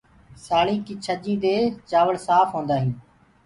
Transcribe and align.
سآݪينٚ 0.45 0.85
ڪي 0.85 0.93
ڇڃي 1.05 1.33
دي 1.43 1.55
چآوݪ 1.89 2.15
سآڦ 2.27 2.45
هوندآ 2.53 2.75
هينٚ۔ 2.81 2.97